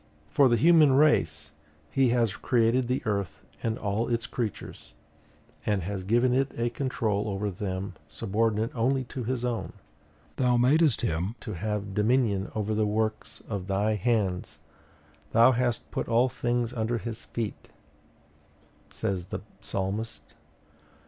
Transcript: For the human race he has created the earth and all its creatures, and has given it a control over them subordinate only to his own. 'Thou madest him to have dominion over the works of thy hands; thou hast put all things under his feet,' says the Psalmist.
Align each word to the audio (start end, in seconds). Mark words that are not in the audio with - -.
For 0.31 0.49
the 0.49 0.57
human 0.57 0.93
race 0.93 1.51
he 1.91 2.09
has 2.09 2.35
created 2.35 2.87
the 2.87 3.03
earth 3.05 3.39
and 3.61 3.77
all 3.77 4.07
its 4.09 4.25
creatures, 4.25 4.93
and 5.63 5.83
has 5.83 6.03
given 6.03 6.33
it 6.33 6.51
a 6.57 6.71
control 6.71 7.27
over 7.29 7.51
them 7.51 7.93
subordinate 8.07 8.71
only 8.73 9.03
to 9.03 9.23
his 9.23 9.45
own. 9.45 9.73
'Thou 10.37 10.57
madest 10.57 11.01
him 11.01 11.35
to 11.41 11.53
have 11.53 11.93
dominion 11.93 12.51
over 12.55 12.73
the 12.73 12.87
works 12.87 13.43
of 13.47 13.67
thy 13.67 13.93
hands; 13.93 14.57
thou 15.33 15.51
hast 15.51 15.91
put 15.91 16.07
all 16.07 16.29
things 16.29 16.73
under 16.73 16.97
his 16.97 17.23
feet,' 17.25 17.69
says 18.89 19.27
the 19.27 19.41
Psalmist. 19.59 20.33